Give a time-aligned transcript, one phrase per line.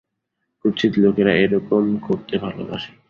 [0.65, 2.91] কুৎসিত লোকেরা এরকম করতে ভালোবাসে।